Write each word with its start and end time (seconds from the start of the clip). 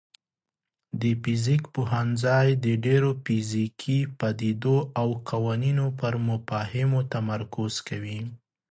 د 1.01 1.03
فزیک 1.23 1.63
پوهنځی 1.75 2.49
د 2.65 2.67
ډیرو 2.85 3.11
فزیکي 3.25 3.99
پدیدو 4.19 4.77
او 5.01 5.07
قوانینو 5.29 5.87
پر 5.99 6.13
مفاهیمو 6.27 6.99
تمرکز 7.13 7.73
کوي. 7.87 8.21